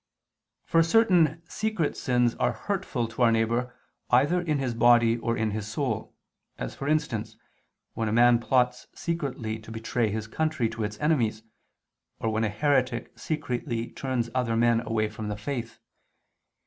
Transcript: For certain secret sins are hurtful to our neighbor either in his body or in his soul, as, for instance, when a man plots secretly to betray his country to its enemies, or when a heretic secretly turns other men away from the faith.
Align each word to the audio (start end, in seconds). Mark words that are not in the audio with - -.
For 0.65 0.81
certain 0.81 1.43
secret 1.47 1.95
sins 1.95 2.33
are 2.39 2.53
hurtful 2.53 3.07
to 3.07 3.21
our 3.21 3.31
neighbor 3.31 3.75
either 4.09 4.41
in 4.41 4.57
his 4.57 4.73
body 4.73 5.17
or 5.19 5.37
in 5.37 5.51
his 5.51 5.67
soul, 5.67 6.15
as, 6.57 6.73
for 6.73 6.87
instance, 6.87 7.37
when 7.93 8.07
a 8.07 8.11
man 8.11 8.39
plots 8.39 8.87
secretly 8.95 9.59
to 9.59 9.71
betray 9.71 10.09
his 10.09 10.25
country 10.25 10.67
to 10.69 10.83
its 10.83 10.99
enemies, 10.99 11.43
or 12.19 12.31
when 12.31 12.43
a 12.43 12.49
heretic 12.49 13.11
secretly 13.15 13.91
turns 13.91 14.31
other 14.33 14.57
men 14.57 14.79
away 14.87 15.07
from 15.07 15.27
the 15.27 15.37
faith. 15.37 15.77